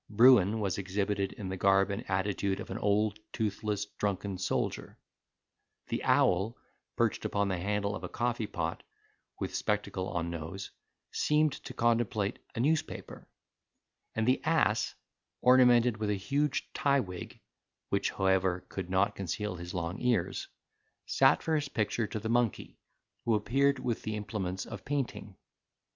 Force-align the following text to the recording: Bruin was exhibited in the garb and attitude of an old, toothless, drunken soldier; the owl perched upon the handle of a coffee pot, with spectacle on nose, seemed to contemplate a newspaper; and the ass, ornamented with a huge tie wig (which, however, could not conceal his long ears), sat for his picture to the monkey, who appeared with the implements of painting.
Bruin 0.09 0.59
was 0.59 0.79
exhibited 0.79 1.31
in 1.33 1.49
the 1.49 1.57
garb 1.57 1.91
and 1.91 2.09
attitude 2.09 2.59
of 2.59 2.71
an 2.71 2.77
old, 2.79 3.19
toothless, 3.31 3.85
drunken 3.85 4.35
soldier; 4.39 4.97
the 5.89 6.03
owl 6.03 6.57
perched 6.95 7.23
upon 7.23 7.49
the 7.49 7.59
handle 7.59 7.95
of 7.95 8.03
a 8.03 8.09
coffee 8.09 8.47
pot, 8.47 8.81
with 9.39 9.53
spectacle 9.53 10.09
on 10.09 10.31
nose, 10.31 10.71
seemed 11.11 11.51
to 11.53 11.75
contemplate 11.75 12.39
a 12.55 12.59
newspaper; 12.59 13.27
and 14.15 14.27
the 14.27 14.43
ass, 14.43 14.95
ornamented 15.39 15.97
with 15.97 16.09
a 16.09 16.15
huge 16.15 16.73
tie 16.73 16.99
wig 16.99 17.39
(which, 17.89 18.09
however, 18.09 18.65
could 18.69 18.89
not 18.89 19.15
conceal 19.15 19.53
his 19.57 19.71
long 19.71 19.99
ears), 20.01 20.47
sat 21.05 21.43
for 21.43 21.53
his 21.53 21.69
picture 21.69 22.07
to 22.07 22.19
the 22.19 22.27
monkey, 22.27 22.75
who 23.23 23.35
appeared 23.35 23.77
with 23.77 24.01
the 24.01 24.15
implements 24.15 24.65
of 24.65 24.83
painting. 24.83 25.35